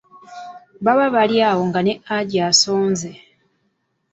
Baba 0.83 1.05
bali 1.15 1.37
awo 1.49 1.61
nga 1.69 1.79
ne 1.83 1.93
Haji 2.07 2.37
asonze. 2.49 3.09